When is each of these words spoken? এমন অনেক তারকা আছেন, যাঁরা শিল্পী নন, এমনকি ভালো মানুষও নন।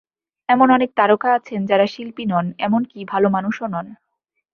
এমন 0.49 0.67
অনেক 0.71 0.89
তারকা 0.95 1.29
আছেন, 1.33 1.59
যাঁরা 1.65 1.87
শিল্পী 1.87 2.23
নন, 2.25 2.45
এমনকি 2.59 2.97
ভালো 3.05 3.27
মানুষও 3.29 3.65
নন। 3.67 3.87